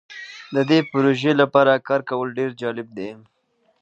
د 0.55 0.57
دې 0.69 0.79
پروژې 0.91 1.31
لپاره 1.41 1.83
کار 1.87 2.01
کول 2.09 2.27
ډیر 2.37 2.51
جالب 2.61 2.87
دی. 2.97 3.09